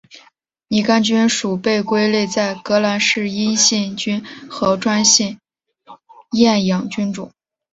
[0.69, 5.37] 拟杆菌属被归类在革兰氏阴性菌和专性
[6.31, 7.31] 厌氧菌中。